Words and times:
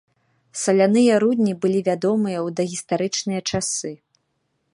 Саляныя 0.61 1.13
рудні 1.23 1.53
былі 1.65 1.79
вядомыя 1.89 2.39
ў 2.41 2.57
дагістарычныя 2.61 3.41
часы. 3.53 3.91